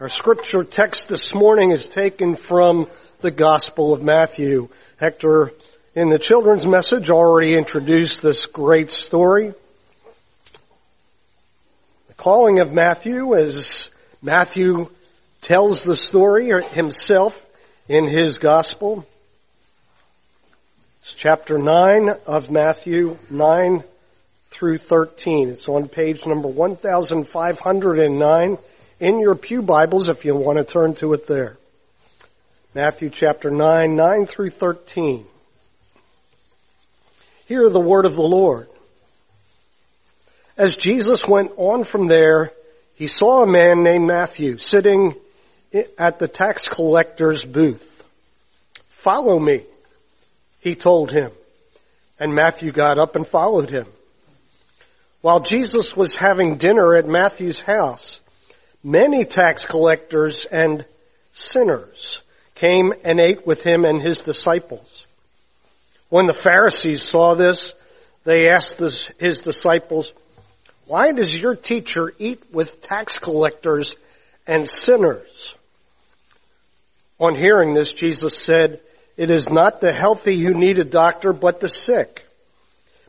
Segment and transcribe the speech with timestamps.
[0.00, 4.70] Our scripture text this morning is taken from the Gospel of Matthew.
[4.96, 5.52] Hector,
[5.94, 9.52] in the children's message, already introduced this great story.
[12.08, 13.90] The calling of Matthew as
[14.22, 14.88] Matthew
[15.42, 17.44] tells the story himself
[17.86, 19.06] in his Gospel.
[21.00, 23.84] It's chapter 9 of Matthew, 9
[24.46, 25.50] through 13.
[25.50, 28.56] It's on page number 1509
[29.00, 31.56] in your Pew Bibles if you want to turn to it there.
[32.74, 35.26] Matthew chapter 9, 9 through 13.
[37.46, 38.68] Hear the word of the Lord.
[40.56, 42.52] As Jesus went on from there,
[42.94, 45.14] he saw a man named Matthew sitting
[45.98, 48.04] at the tax collector's booth.
[48.88, 49.62] Follow me,
[50.60, 51.32] he told him.
[52.20, 53.86] And Matthew got up and followed him.
[55.22, 58.19] While Jesus was having dinner at Matthew's house,
[58.82, 60.84] many tax collectors and
[61.32, 62.22] sinners
[62.54, 65.06] came and ate with him and his disciples.
[66.08, 67.74] When the Pharisees saw this,
[68.24, 70.12] they asked his disciples,
[70.86, 73.94] why does your teacher eat with tax collectors
[74.46, 75.54] and sinners?
[77.18, 78.80] On hearing this, Jesus said,
[79.16, 82.26] it is not the healthy who need a doctor, but the sick.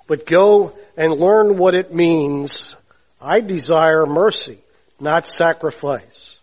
[0.08, 2.76] But go and learn what it means.
[3.22, 4.61] I desire mercy
[5.02, 6.38] not sacrifice.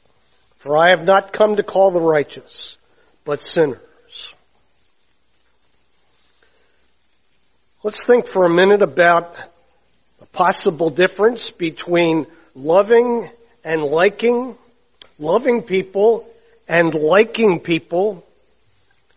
[0.56, 2.76] For I have not come to call the righteous,
[3.24, 4.34] but sinners.
[7.84, 9.36] Let's think for a minute about
[10.18, 13.30] the possible difference between loving
[13.64, 14.56] and liking,
[15.20, 16.28] loving people
[16.68, 18.26] and liking people.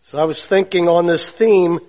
[0.03, 1.79] So I was thinking on this theme,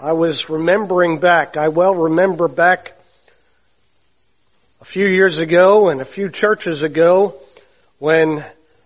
[0.00, 2.97] I was remembering back, I well remember back
[4.80, 7.34] a few years ago and a few churches ago
[7.98, 8.44] when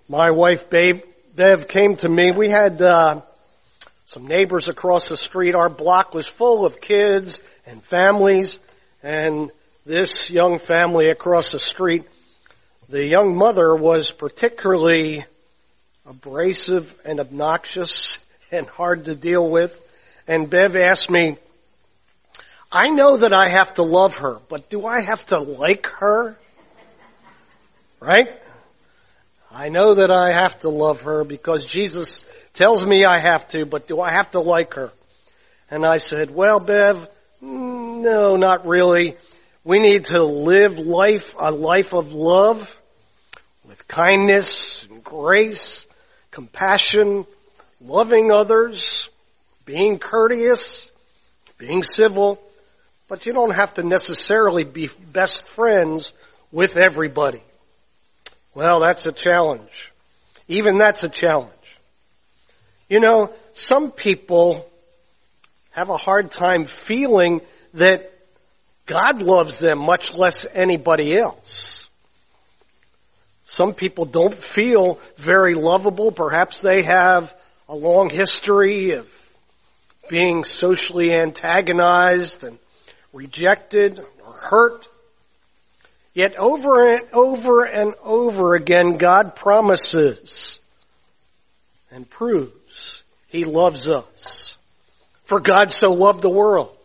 [0.08, 1.02] my wife Babe,
[1.36, 2.30] Bev came to me.
[2.30, 3.20] We had uh,
[4.06, 5.54] some neighbors across the street.
[5.54, 8.58] Our block was full of kids and families,
[9.02, 9.50] and
[9.84, 12.04] this young family across the street,
[12.88, 15.24] the young mother was particularly
[16.06, 19.78] abrasive and obnoxious and hard to deal with.
[20.26, 21.36] And Bev asked me,
[22.72, 26.38] I know that I have to love her, but do I have to like her?
[28.00, 28.28] Right?
[29.50, 33.66] I know that I have to love her because Jesus tells me I have to,
[33.66, 34.90] but do I have to like her?
[35.70, 37.06] And I said, well, Bev,
[37.42, 39.16] no, not really.
[39.64, 42.80] We need to live life, a life of love
[43.66, 45.86] with kindness and grace,
[46.30, 47.26] compassion,
[47.82, 49.10] loving others,
[49.66, 50.90] being courteous,
[51.58, 52.40] being civil,
[53.12, 56.14] but you don't have to necessarily be best friends
[56.50, 57.42] with everybody.
[58.54, 59.92] Well, that's a challenge.
[60.48, 61.52] Even that's a challenge.
[62.88, 64.66] You know, some people
[65.72, 67.42] have a hard time feeling
[67.74, 68.10] that
[68.86, 71.90] God loves them much less anybody else.
[73.44, 76.12] Some people don't feel very lovable.
[76.12, 77.36] Perhaps they have
[77.68, 79.06] a long history of
[80.08, 82.58] being socially antagonized and
[83.12, 84.88] rejected or hurt.
[86.14, 90.60] Yet over and over and over again, God promises
[91.90, 94.56] and proves He loves us.
[95.24, 96.76] For God so loved the world.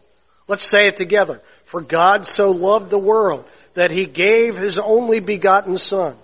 [0.48, 1.42] Let's say it together.
[1.66, 6.16] For God so loved the world that He gave His only begotten Son,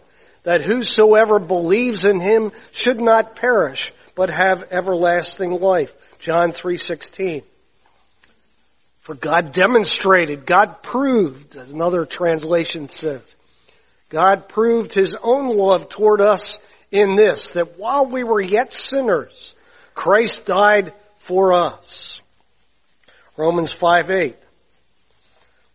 [0.43, 5.93] that whosoever believes in Him should not perish, but have everlasting life.
[6.19, 7.43] John 3.16.
[9.03, 13.35] For God demonstrated, God proved, as another translation says,
[14.07, 16.57] God proved His own love toward us
[16.89, 19.55] in this, that while we were yet sinners,
[19.93, 22.21] Christ died for us.
[23.35, 24.35] Romans 5 8.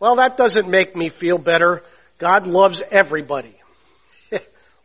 [0.00, 1.82] Well, that doesn't make me feel better.
[2.16, 3.54] God loves everybody.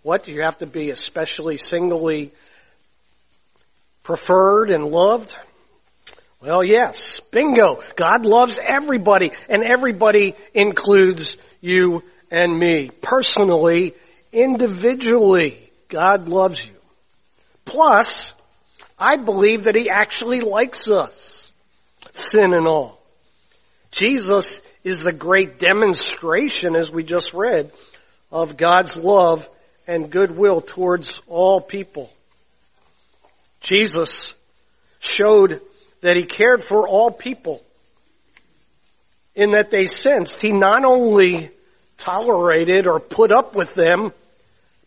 [0.04, 0.26] what?
[0.26, 2.34] Do you have to be especially singly
[4.04, 5.34] preferred and loved?
[6.44, 7.22] Well, yes.
[7.32, 7.82] Bingo.
[7.96, 12.90] God loves everybody and everybody includes you and me.
[13.02, 13.94] Personally,
[14.34, 15.58] individually,
[15.88, 16.76] God loves you.
[17.64, 18.34] Plus,
[19.00, 21.54] I believe that He actually likes us.
[22.12, 23.02] Sin and all.
[23.92, 27.72] Jesus is the great demonstration, as we just read,
[28.34, 29.48] of God's love
[29.88, 32.12] and goodwill towards all people.
[33.62, 34.34] Jesus
[35.00, 35.62] showed
[36.04, 37.64] that he cared for all people
[39.36, 41.50] in that they sensed he not only
[41.98, 44.12] tolerated or put up with them,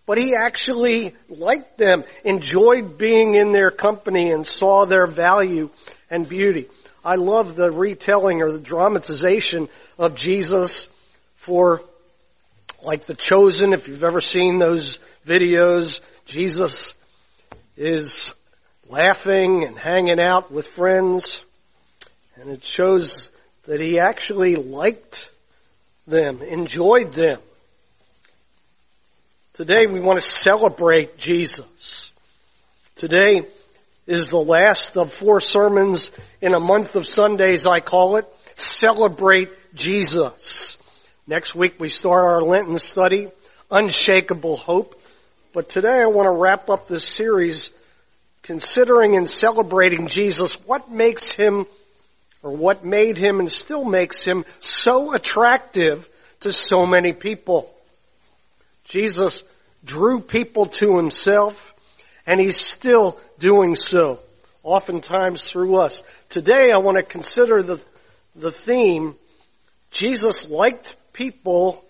[0.04, 5.70] but he actually liked them, enjoyed being in their company and saw their value
[6.10, 6.66] and beauty.
[7.04, 10.88] I love the retelling or the dramatization of Jesus
[11.36, 11.82] for
[12.82, 16.94] like the chosen, if you've ever seen those videos, Jesus
[17.76, 18.34] is
[18.88, 21.44] laughing and hanging out with friends
[22.40, 23.30] and it shows
[23.64, 25.30] that he actually liked
[26.06, 27.40] them, enjoyed them.
[29.54, 32.12] Today we want to celebrate Jesus.
[32.94, 33.46] Today
[34.06, 38.26] is the last of four sermons in a month of Sundays, I call it.
[38.54, 40.78] Celebrate Jesus.
[41.26, 43.28] Next week we start our Lenten study,
[43.70, 44.94] Unshakable Hope.
[45.52, 47.70] But today I want to wrap up this series
[48.46, 51.66] considering and celebrating Jesus, what makes him
[52.44, 56.08] or what made him and still makes him so attractive
[56.40, 57.69] to so many people.
[58.84, 59.43] Jesus
[59.84, 61.75] drew people to himself
[62.25, 64.20] and he's still doing so,
[64.62, 66.04] oftentimes through us.
[66.28, 67.84] Today I want to consider the,
[68.37, 69.16] the theme,
[69.90, 71.84] Jesus liked people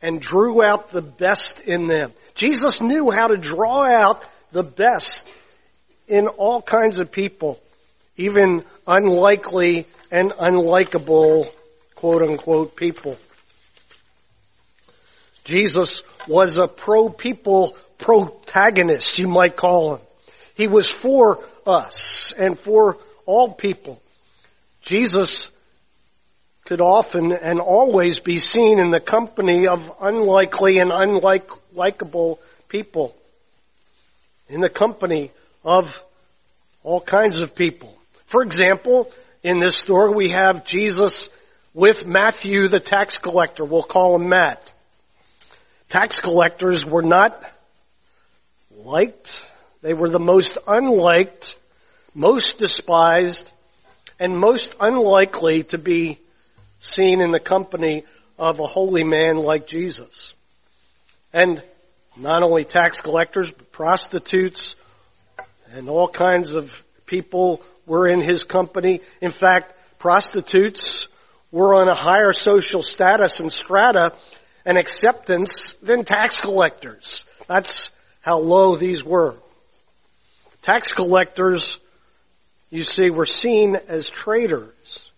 [0.00, 2.12] and drew out the best in them.
[2.34, 5.26] Jesus knew how to draw out the best
[6.10, 7.60] in all kinds of people,
[8.16, 11.48] even unlikely and unlikable
[11.94, 13.16] quote unquote people.
[15.44, 20.02] Jesus was a pro-people protagonist, you might call him.
[20.56, 24.02] He was for us and for all people.
[24.82, 25.50] Jesus
[26.64, 33.14] could often and always be seen in the company of unlikely and unlikable people.
[34.48, 35.30] In the company
[35.64, 36.02] of
[36.82, 37.96] all kinds of people.
[38.24, 39.10] For example,
[39.42, 41.28] in this story we have Jesus
[41.74, 43.64] with Matthew the tax collector.
[43.64, 44.72] We'll call him Matt.
[45.88, 47.42] Tax collectors were not
[48.84, 49.46] liked.
[49.82, 51.56] They were the most unliked,
[52.14, 53.50] most despised,
[54.18, 56.18] and most unlikely to be
[56.78, 58.04] seen in the company
[58.38, 60.34] of a holy man like Jesus.
[61.32, 61.62] And
[62.16, 64.76] not only tax collectors, but prostitutes
[65.72, 69.00] and all kinds of people were in his company.
[69.20, 71.08] In fact, prostitutes
[71.50, 74.12] were on a higher social status and strata
[74.64, 77.24] and acceptance than tax collectors.
[77.46, 77.90] That's
[78.20, 79.36] how low these were.
[80.62, 81.80] Tax collectors,
[82.70, 85.10] you see, were seen as traitors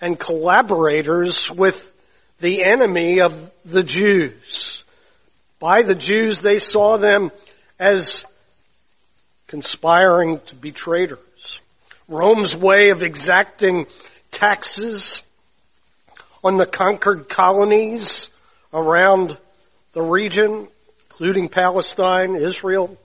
[0.00, 1.92] and collaborators with
[2.38, 4.84] the enemy of the Jews.
[5.58, 7.30] By the Jews, they saw them
[7.78, 8.24] as
[9.50, 11.58] conspiring to be traitors.
[12.06, 13.88] Rome's way of exacting
[14.30, 15.22] taxes
[16.44, 18.28] on the conquered colonies
[18.72, 19.36] around
[19.92, 20.68] the region,
[21.08, 22.96] including Palestine, Israel,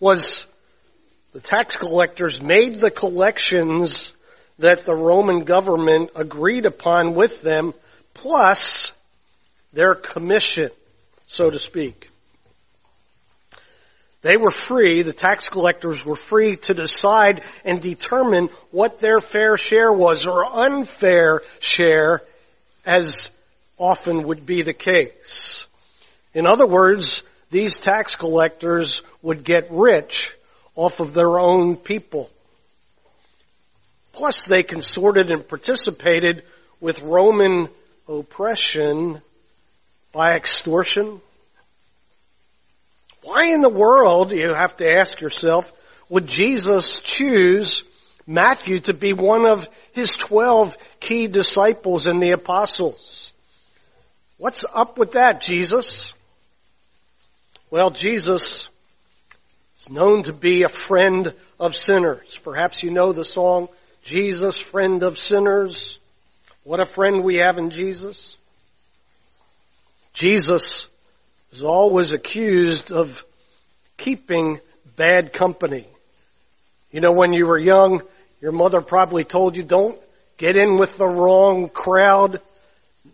[0.00, 0.48] was
[1.32, 4.12] the tax collectors made the collections
[4.58, 7.72] that the Roman government agreed upon with them,
[8.14, 8.90] plus
[9.72, 10.70] their commission,
[11.28, 12.10] so to speak.
[14.22, 19.56] They were free, the tax collectors were free to decide and determine what their fair
[19.56, 22.22] share was or unfair share
[22.84, 23.30] as
[23.78, 25.66] often would be the case.
[26.34, 30.34] In other words, these tax collectors would get rich
[30.74, 32.30] off of their own people.
[34.12, 36.42] Plus they consorted and participated
[36.80, 37.68] with Roman
[38.08, 39.22] oppression
[40.12, 41.20] by extortion.
[43.28, 45.70] Why in the world, you have to ask yourself,
[46.08, 47.84] would Jesus choose
[48.26, 53.34] Matthew to be one of his twelve key disciples and the apostles?
[54.38, 56.14] What's up with that, Jesus?
[57.70, 58.70] Well, Jesus
[59.78, 62.38] is known to be a friend of sinners.
[62.42, 63.68] Perhaps you know the song,
[64.02, 65.98] Jesus, friend of sinners.
[66.64, 68.38] What a friend we have in Jesus.
[70.14, 70.88] Jesus
[71.52, 73.24] is always accused of
[73.96, 74.60] keeping
[74.96, 75.86] bad company.
[76.90, 78.02] You know, when you were young,
[78.40, 79.98] your mother probably told you don't
[80.36, 82.40] get in with the wrong crowd.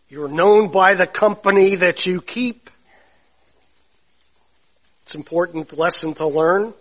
[0.08, 2.70] You're known by the company that you keep.
[5.02, 6.72] It's an important lesson to learn.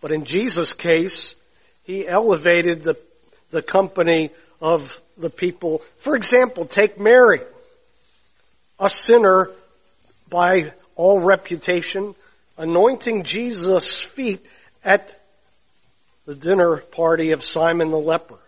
[0.00, 1.34] But in Jesus' case,
[1.84, 2.96] he elevated the,
[3.50, 4.30] the company
[4.60, 5.78] of the people.
[5.98, 7.40] For example, take Mary,
[8.78, 9.50] a sinner
[10.28, 12.14] by all reputation,
[12.56, 14.44] anointing Jesus' feet
[14.84, 15.18] at
[16.26, 18.38] the dinner party of Simon the leper.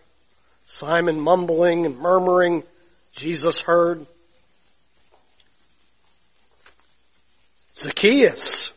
[0.65, 2.63] Simon mumbling and murmuring,
[3.13, 4.05] Jesus heard.
[7.75, 8.71] Zacchaeus.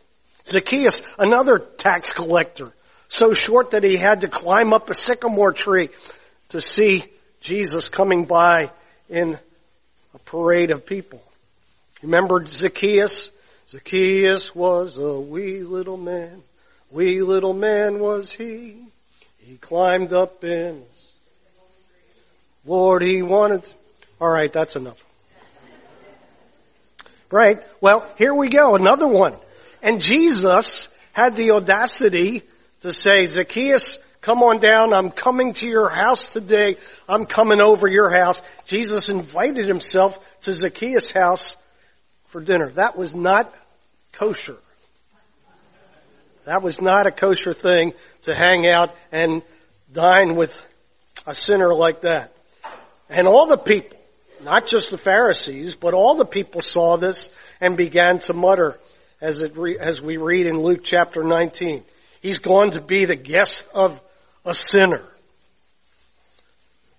[0.46, 2.72] Zacchaeus, another tax collector,
[3.08, 5.88] so short that he had to climb up a sycamore tree
[6.50, 7.04] to see
[7.40, 8.70] Jesus coming by
[9.08, 9.38] in
[10.14, 11.22] a parade of people.
[12.04, 13.32] Remember Zacchaeus?
[13.66, 16.42] Zacchaeus was a wee little man.
[16.90, 18.76] Wee little man was he.
[19.38, 20.82] He climbed up in.
[22.66, 23.66] Lord, he wanted.
[24.20, 25.02] All right, that's enough.
[27.30, 27.62] Right?
[27.80, 28.76] Well, here we go.
[28.76, 29.34] Another one.
[29.82, 32.42] And Jesus had the audacity
[32.82, 34.92] to say, Zacchaeus, come on down.
[34.92, 36.76] I'm coming to your house today.
[37.08, 38.42] I'm coming over your house.
[38.66, 41.56] Jesus invited himself to Zacchaeus' house
[42.34, 42.68] for dinner.
[42.70, 43.54] That was not
[44.10, 44.56] kosher.
[46.46, 49.40] That was not a kosher thing to hang out and
[49.92, 50.66] dine with
[51.28, 52.32] a sinner like that.
[53.08, 53.96] And all the people,
[54.42, 58.80] not just the Pharisees, but all the people saw this and began to mutter
[59.20, 61.84] as it re, as we read in Luke chapter 19.
[62.20, 64.02] He's going to be the guest of
[64.44, 65.04] a sinner.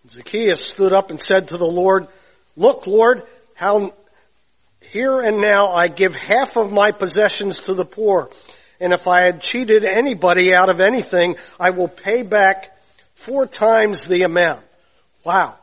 [0.07, 2.07] Zacchaeus stood up and said to the Lord,
[2.55, 3.23] look Lord,
[3.53, 3.93] how
[4.95, 8.29] here and now I give half of my possessions to the poor.
[8.79, 12.73] And if I had cheated anybody out of anything, I will pay back
[13.13, 14.63] four times the amount.
[15.25, 15.55] Wow.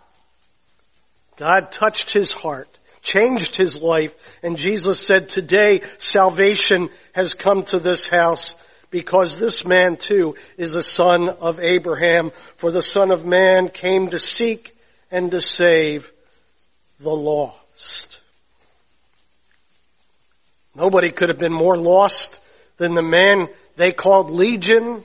[1.36, 2.68] God touched his heart,
[3.00, 8.54] changed his life, and Jesus said, today salvation has come to this house
[8.90, 14.10] because this man too is a son of Abraham, for the son of man came
[14.10, 14.76] to seek
[15.10, 16.12] and to save
[17.00, 18.18] the lost.
[20.74, 22.40] Nobody could have been more lost
[22.78, 25.04] than the man they called Legion,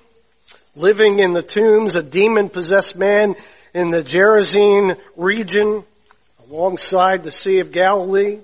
[0.75, 3.35] living in the tombs, a demon possessed man
[3.73, 5.83] in the Gerasene region
[6.47, 8.39] alongside the Sea of Galilee.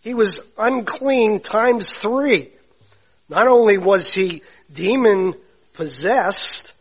[0.00, 2.48] He was unclean times three.
[3.28, 5.34] Not only was he demon
[5.74, 6.72] possessed,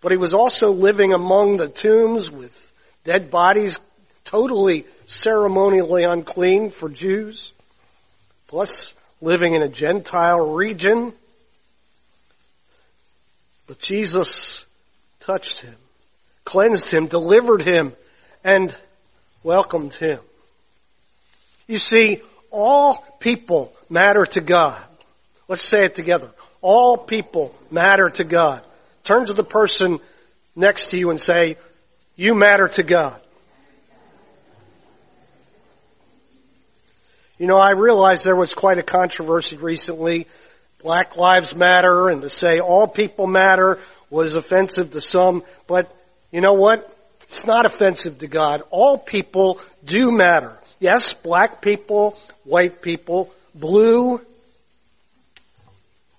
[0.00, 3.80] but he was also living among the tombs with dead bodies,
[4.24, 7.52] totally ceremonially unclean for Jews
[8.46, 11.12] plus living in a Gentile region.
[13.66, 14.64] But Jesus
[15.20, 15.74] touched him,
[16.44, 17.92] cleansed him, delivered him,
[18.44, 18.74] and
[19.42, 20.20] welcomed him.
[21.66, 24.80] You see, all people matter to God.
[25.48, 26.30] Let's say it together.
[26.60, 28.62] All people matter to God.
[29.04, 29.98] Turn to the person
[30.54, 31.56] next to you and say,
[32.16, 33.20] you matter to God.
[37.38, 40.26] You know, I realize there was quite a controversy recently.
[40.82, 43.78] Black Lives Matter and to say all people matter
[44.08, 45.94] was offensive to some, but
[46.30, 46.90] you know what?
[47.22, 48.62] It's not offensive to God.
[48.70, 50.56] All people do matter.
[50.78, 54.20] Yes, black people, white people, blue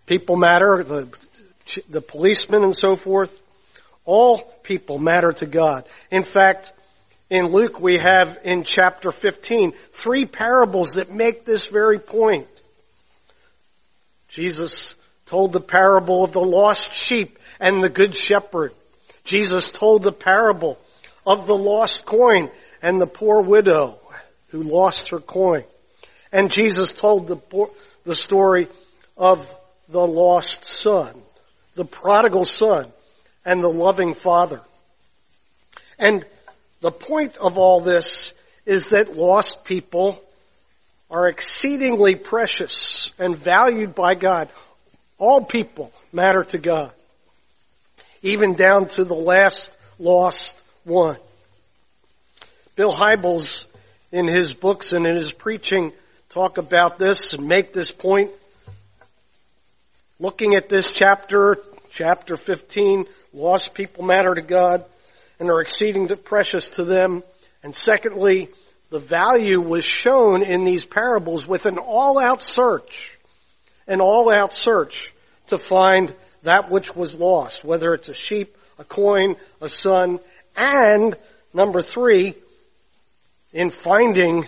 [0.05, 1.07] people matter, the,
[1.89, 3.41] the policemen and so forth.
[4.05, 5.85] All people matter to God.
[6.11, 6.73] In fact,
[7.29, 12.47] in Luke we have in chapter 15 three parables that make this very point.
[14.29, 18.73] Jesus told the parable of the lost sheep and the good shepherd.
[19.23, 20.79] Jesus told the parable
[21.25, 22.49] of the lost coin
[22.81, 23.99] and the poor widow
[24.49, 25.63] who lost her coin.
[26.31, 27.69] And Jesus told the,
[28.05, 28.67] the story
[29.17, 29.53] of
[29.89, 31.13] the lost son,
[31.75, 32.91] the prodigal son,
[33.45, 34.61] and the loving father.
[35.99, 36.25] And
[36.81, 38.33] the point of all this
[38.65, 40.21] is that lost people
[41.09, 44.49] are exceedingly precious and valued by God.
[45.17, 46.91] All people matter to God.
[48.21, 51.17] Even down to the last lost one.
[52.75, 53.65] Bill Hybels
[54.11, 55.93] in his books and in his preaching
[56.29, 58.31] talk about this and make this point.
[60.19, 61.57] Looking at this chapter,
[61.89, 64.83] chapter 15, lost people matter to God
[65.39, 67.23] and are exceeding precious to them.
[67.63, 68.49] And secondly,
[68.89, 73.17] the value was shown in these parables with an all-out search,
[73.87, 75.13] an all-out search
[75.47, 76.13] to find
[76.43, 80.19] that which was lost, whether it's a sheep, a coin, a son,
[80.55, 81.15] and
[81.53, 82.35] number three,
[83.53, 84.47] in finding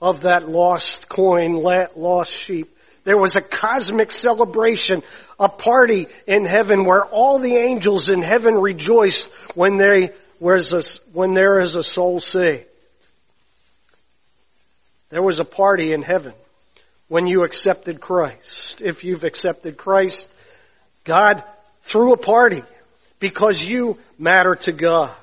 [0.00, 2.68] of that lost coin, lost sheep,
[3.04, 5.02] there was a cosmic celebration,
[5.38, 10.10] a party in heaven where all the angels in heaven rejoiced when they
[10.72, 12.66] a, when there is a soul saved.
[15.10, 16.32] There was a party in heaven
[17.08, 18.80] when you accepted Christ.
[18.80, 20.28] If you've accepted Christ,
[21.04, 21.42] God
[21.82, 22.62] threw a party
[23.18, 25.14] because you matter to God.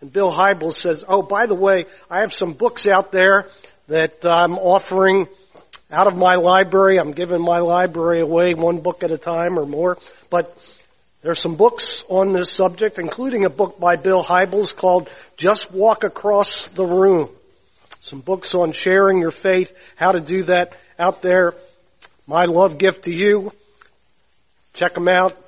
[0.00, 3.48] And Bill Hybels says, oh, by the way, I have some books out there
[3.88, 5.26] that I'm offering
[5.94, 6.98] out of my library.
[6.98, 9.96] I'm giving my library away one book at a time or more.
[10.28, 10.58] But
[11.22, 16.02] there's some books on this subject, including a book by Bill Hybels called Just Walk
[16.02, 17.30] Across the Room.
[18.00, 21.54] Some books on sharing your faith, how to do that out there.
[22.26, 23.52] My love gift to you.
[24.74, 25.40] Check them out.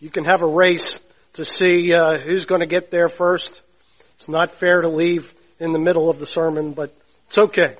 [0.00, 1.00] You can have a race
[1.34, 3.62] to see uh, who's going to get there first.
[4.16, 6.92] It's not fair to leave in the middle of the sermon, but
[7.28, 7.76] it's okay.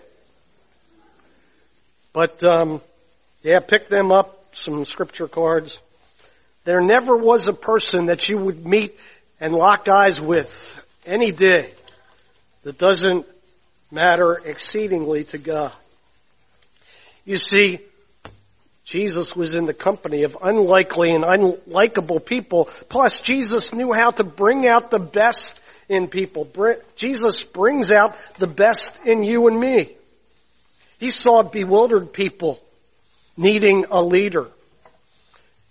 [2.19, 2.81] But um,
[3.45, 4.49] yeah, pick them up.
[4.51, 5.79] Some scripture cards.
[6.65, 8.99] There never was a person that you would meet
[9.39, 11.71] and lock eyes with any day
[12.65, 13.25] that doesn't
[13.93, 15.71] matter exceedingly to God.
[17.25, 17.79] You see,
[18.85, 22.65] Jesus was in the company of unlikely and unlikable people.
[22.89, 26.51] Plus, Jesus knew how to bring out the best in people.
[26.97, 29.93] Jesus brings out the best in you and me.
[30.99, 32.61] He saw bewildered people
[33.37, 34.49] needing a leader.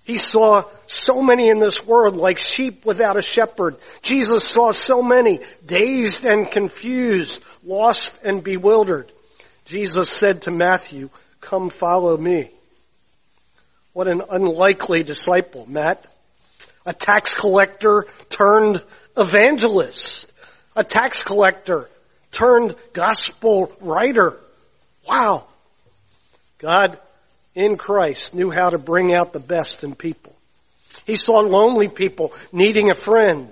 [0.05, 3.75] He saw so many in this world like sheep without a shepherd.
[4.01, 9.11] Jesus saw so many dazed and confused, lost and bewildered.
[9.65, 11.09] Jesus said to Matthew,
[11.41, 12.49] come follow me.
[13.91, 16.05] What an unlikely disciple, Matt.
[16.85, 18.81] A tax collector turned
[19.17, 20.31] evangelist.
[20.73, 21.89] A tax collector
[22.31, 24.39] turned gospel writer.
[25.07, 25.45] Wow.
[26.57, 26.99] God
[27.55, 30.35] in Christ knew how to bring out the best in people.
[31.05, 33.51] He saw lonely people needing a friend.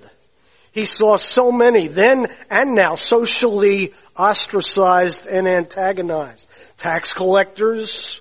[0.72, 6.46] He saw so many then and now socially ostracized and antagonized.
[6.76, 8.20] Tax collectors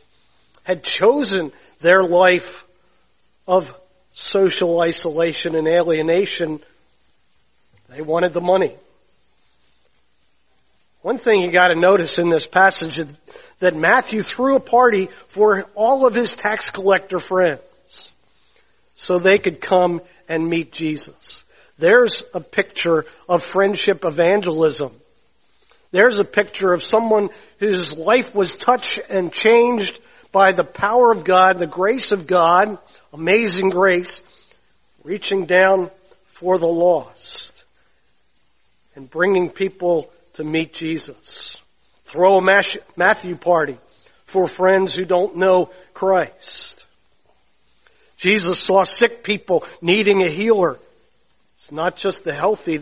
[0.64, 1.52] had chosen
[1.82, 2.66] their life
[3.48, 3.70] of
[4.14, 6.60] social isolation and alienation.
[7.90, 8.76] They wanted the money.
[11.06, 13.14] One thing you gotta notice in this passage is
[13.60, 18.12] that Matthew threw a party for all of his tax collector friends
[18.96, 21.44] so they could come and meet Jesus.
[21.78, 24.94] There's a picture of friendship evangelism.
[25.92, 30.00] There's a picture of someone whose life was touched and changed
[30.32, 32.80] by the power of God, the grace of God,
[33.14, 34.24] amazing grace,
[35.04, 35.92] reaching down
[36.30, 37.64] for the lost
[38.96, 41.62] and bringing people to meet Jesus.
[42.04, 42.64] Throw a
[42.96, 43.78] Matthew party
[44.26, 46.86] for friends who don't know Christ.
[48.18, 50.80] Jesus saw sick people needing a healer.
[51.56, 52.80] It's not just the healthy,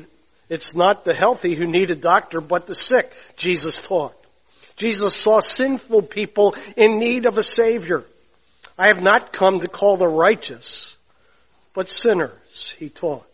[0.49, 4.15] it's not the healthy who need a doctor, but the sick, Jesus taught.
[4.75, 8.03] Jesus saw sinful people in need of a Savior.
[8.77, 10.97] I have not come to call the righteous,
[11.73, 13.27] but sinners, he taught.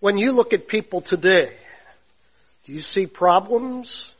[0.00, 1.52] When you look at people today,
[2.64, 4.14] do you see problems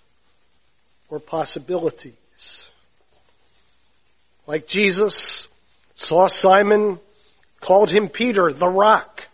[1.09, 2.71] or possibilities?
[4.47, 5.47] Like Jesus
[5.95, 6.99] saw Simon,
[7.61, 9.29] called him Peter, the rock.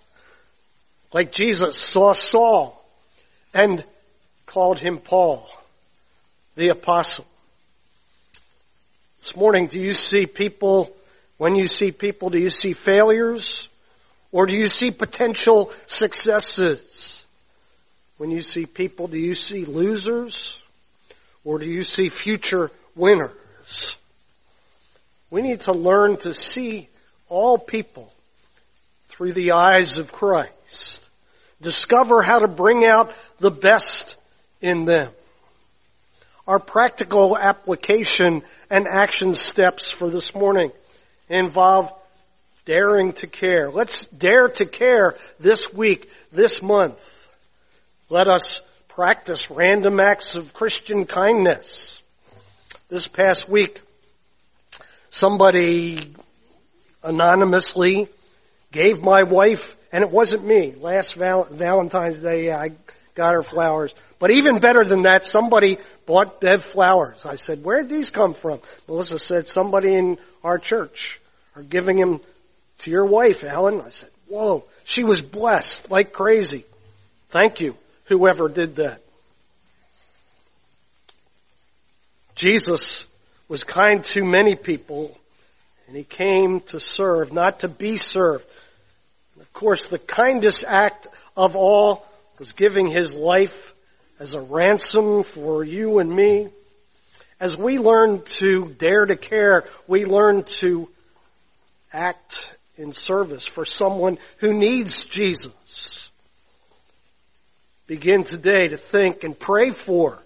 [1.15, 2.85] Like Jesus saw Saul
[3.55, 3.83] and
[4.45, 5.49] called him Paul,
[6.57, 7.27] the apostle.
[9.19, 10.95] This morning, do you see people,
[11.39, 13.71] when you see people, do you see failures
[14.35, 17.25] or do you see potential successes?
[18.17, 20.61] When you see people, do you see losers
[21.45, 23.97] or do you see future winners?
[25.31, 26.89] We need to learn to see
[27.29, 28.13] all people
[29.07, 31.09] through the eyes of Christ.
[31.63, 34.17] Discover how to bring out the best
[34.61, 35.13] in them.
[36.49, 40.73] Our practical application and action steps for this morning
[41.29, 41.93] involve
[42.65, 43.71] daring to care.
[43.71, 47.11] Let's dare to care this week, this month.
[48.09, 52.03] Let us practice random acts of Christian kindness.
[52.89, 53.81] This past week,
[55.11, 56.15] somebody
[57.03, 58.09] anonymously
[58.73, 62.73] gave my wife, and it wasn't me, last val- Valentine's Day, I
[63.15, 63.95] got her flowers.
[64.19, 67.25] But even better than that, somebody bought Bev flowers.
[67.25, 68.61] I said, where did these come from?
[68.89, 71.21] Melissa said, somebody in our church
[71.57, 72.21] are giving them
[72.79, 73.81] to your wife, Alan.
[73.81, 76.65] I said, whoa, she was blessed like crazy.
[77.29, 79.01] Thank you, whoever did that.
[82.35, 83.07] Jesus
[83.49, 85.17] was kind to many people
[85.87, 88.47] and he came to serve, not to be served.
[89.35, 92.07] And of course, the kindest act of all
[92.39, 93.75] was giving his life
[94.19, 96.49] as a ransom for you and me.
[97.39, 100.89] As we learn to dare to care, we learn to
[101.93, 106.11] act in service for someone who needs Jesus.
[107.87, 110.23] Begin today to think and pray for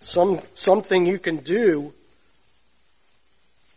[0.00, 1.92] some, something you can do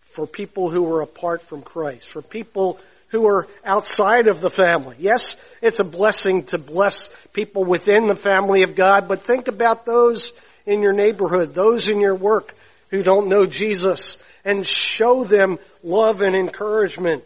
[0.01, 4.95] for people who are apart from Christ, for people who are outside of the family.
[4.99, 9.85] Yes, it's a blessing to bless people within the family of God, but think about
[9.85, 10.33] those
[10.65, 12.55] in your neighborhood, those in your work
[12.93, 17.23] who don't know Jesus, and show them love and encouragement.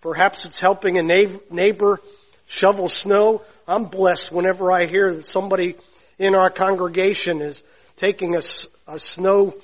[0.00, 2.00] Perhaps it's helping a neighbor
[2.48, 3.40] shovel snow.
[3.68, 5.76] I'm blessed whenever I hear that somebody
[6.18, 7.62] in our congregation is
[7.94, 8.42] taking a,
[8.88, 9.54] a snow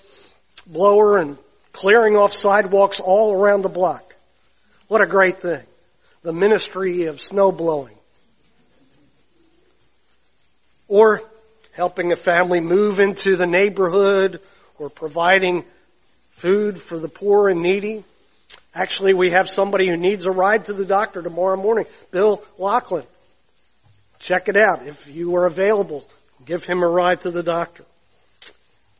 [0.64, 1.36] blower and
[1.72, 4.14] clearing off sidewalks all around the block.
[4.86, 5.64] What a great thing.
[6.22, 7.96] The ministry of snow blowing.
[10.86, 11.20] Or
[11.72, 14.40] helping a family move into the neighborhood
[14.78, 15.64] or providing
[16.32, 18.04] food for the poor and needy.
[18.74, 21.86] Actually, we have somebody who needs a ride to the doctor tomorrow morning.
[22.10, 23.04] Bill Lachlan.
[24.18, 24.86] Check it out.
[24.86, 26.06] If you are available,
[26.44, 27.84] give him a ride to the doctor.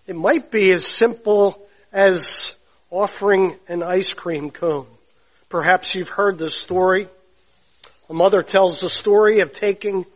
[0.06, 1.60] It might be as simple
[1.92, 2.54] as
[2.90, 4.86] offering an ice cream cone.
[5.48, 7.08] Perhaps you've heard this story.
[8.08, 10.06] A mother tells the story of taking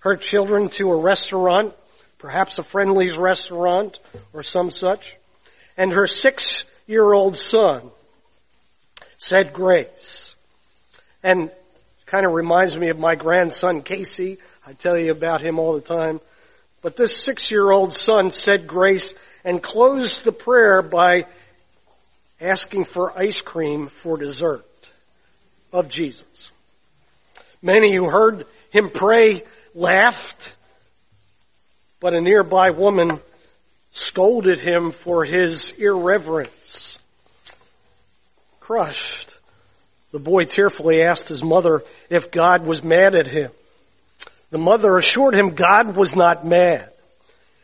[0.00, 1.74] her children to a restaurant,
[2.18, 3.98] perhaps a Friendly's restaurant
[4.32, 5.16] or some such,
[5.76, 7.90] and her six-year-old son
[9.16, 10.34] said grace.
[11.22, 11.50] And
[12.06, 14.38] kind of reminds me of my grandson Casey.
[14.66, 16.20] I tell you about him all the time.
[16.82, 19.12] But this six-year-old son said grace
[19.44, 21.26] and closed the prayer by
[22.40, 24.64] asking for ice cream for dessert
[25.72, 26.50] of Jesus.
[27.60, 29.42] Many who heard him pray
[29.74, 30.52] laughed,
[32.00, 33.20] but a nearby woman
[33.90, 36.98] scolded him for his irreverence.
[38.60, 39.36] Crushed,
[40.12, 43.50] the boy tearfully asked his mother if God was mad at him.
[44.50, 46.90] The mother assured him God was not mad.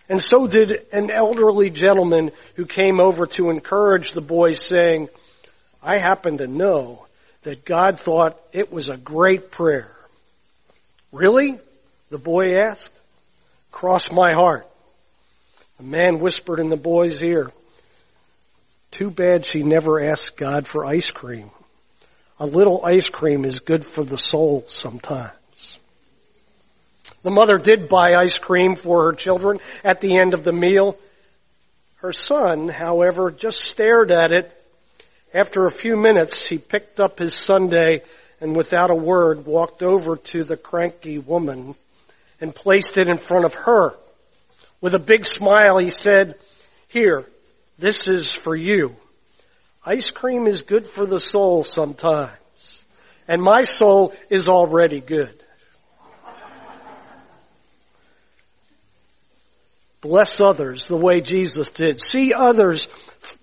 [0.08, 5.08] And so did an elderly gentleman who came over to encourage the boy saying,
[5.82, 7.06] I happen to know
[7.42, 9.94] that God thought it was a great prayer.
[11.12, 11.58] Really?
[12.10, 13.01] The boy asked.
[13.72, 14.68] Cross my heart.
[15.78, 17.50] The man whispered in the boy's ear,
[18.92, 21.50] too bad she never asked God for ice cream.
[22.38, 25.78] A little ice cream is good for the soul sometimes.
[27.22, 30.98] The mother did buy ice cream for her children at the end of the meal.
[31.96, 34.52] Her son, however, just stared at it.
[35.32, 38.02] After a few minutes, he picked up his sundae
[38.40, 41.74] and without a word walked over to the cranky woman
[42.42, 43.94] and placed it in front of her.
[44.81, 46.35] With a big smile, he said,
[46.88, 47.24] here,
[47.78, 48.96] this is for you.
[49.85, 52.85] Ice cream is good for the soul sometimes.
[53.26, 55.35] And my soul is already good.
[60.00, 62.00] Bless others the way Jesus did.
[62.00, 62.88] See others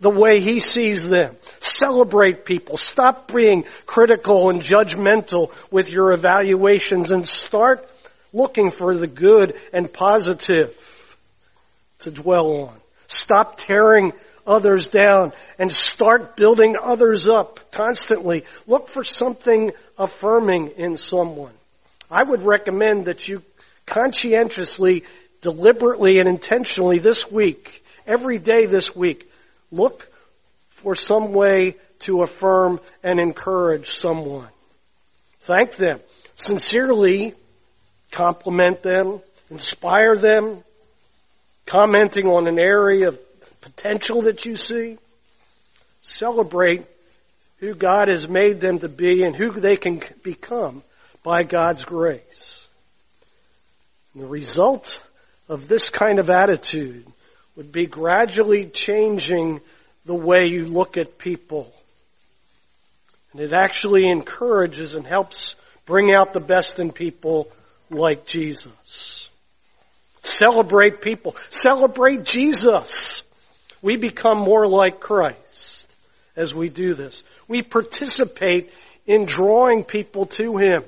[0.01, 1.37] the way He sees them.
[1.59, 2.75] Celebrate people.
[2.75, 7.88] Stop being critical and judgmental with your evaluations and start
[8.33, 10.75] looking for the good and positive
[11.99, 12.75] to dwell on.
[13.07, 14.13] Stop tearing
[14.45, 18.43] others down and start building others up constantly.
[18.67, 21.53] Look for something affirming in someone.
[22.09, 23.43] I would recommend that you
[23.85, 25.03] conscientiously
[25.41, 29.31] deliberately and intentionally this week, every day this week,
[29.71, 30.07] look
[30.69, 34.47] for some way to affirm and encourage someone.
[35.41, 35.99] Thank them.
[36.35, 37.33] Sincerely
[38.11, 40.63] compliment them, inspire them,
[41.65, 43.19] commenting on an area of
[43.61, 44.97] potential that you see.
[46.01, 46.85] Celebrate
[47.57, 50.81] who God has made them to be and who they can become
[51.23, 52.67] by God's grace.
[54.13, 55.01] And the result
[55.47, 57.05] of this kind of attitude
[57.55, 59.61] would be gradually changing
[60.05, 61.73] the way you look at people.
[63.33, 67.51] And it actually encourages and helps bring out the best in people
[67.89, 69.29] like Jesus.
[70.21, 71.35] Celebrate people.
[71.49, 73.23] Celebrate Jesus.
[73.81, 75.95] We become more like Christ
[76.35, 77.23] as we do this.
[77.47, 78.71] We participate
[79.05, 80.83] in drawing people to Him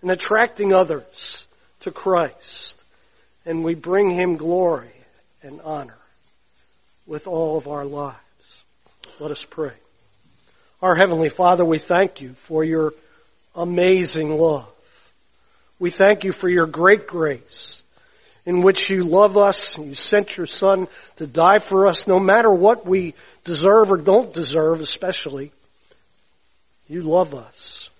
[0.00, 1.46] and attracting others
[1.80, 2.82] to Christ
[3.44, 4.92] and we bring him glory
[5.42, 5.98] and honor
[7.06, 8.16] with all of our lives.
[9.18, 9.72] Let us pray.
[10.80, 12.94] Our Heavenly Father, we thank you for your
[13.54, 14.68] amazing love.
[15.82, 17.82] We thank you for your great grace
[18.46, 22.20] in which you love us and you sent your Son to die for us no
[22.20, 25.50] matter what we deserve or don't deserve especially.
[26.86, 27.90] You love us.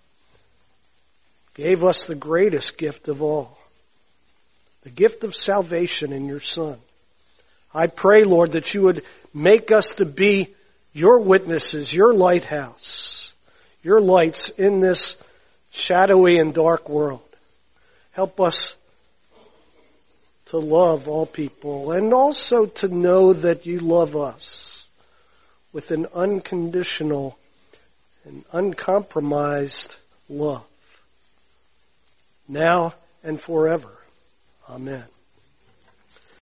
[1.55, 3.59] Gave us the greatest gift of all
[4.85, 6.79] the gift of salvation in your Son.
[7.75, 9.03] I pray, Lord, that you would
[9.35, 10.55] make us to be
[10.93, 13.33] your witnesses, your lighthouse,
[13.83, 15.17] your lights in this
[15.73, 17.23] shadowy and dark world.
[18.13, 18.77] Help us
[20.47, 24.87] to love all people and also to know that you love us
[25.73, 27.39] with an unconditional
[28.25, 29.97] and uncompromised
[30.29, 30.65] love
[32.49, 32.95] now
[33.25, 33.91] and forever.
[34.69, 35.05] Amen.